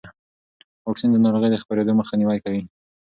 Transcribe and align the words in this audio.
واکسن 0.85 1.09
د 1.11 1.17
ناروغۍ 1.23 1.49
د 1.51 1.57
خپرېدو 1.63 1.97
مخنیوی 1.99 2.39
کوي. 2.45 2.61